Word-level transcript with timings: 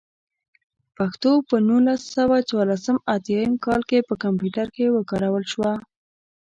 پښتو 0.97 1.31
په 1.49 1.55
نولس 1.67 2.01
سوه 2.15 2.37
څلور 2.49 2.69
اتيايم 3.15 3.53
کال 3.65 3.81
کې 3.89 4.07
په 4.07 4.13
کمپيوټر 4.23 4.67
کې 4.75 4.93
وکارول 4.97 5.43
شوه. 5.53 5.71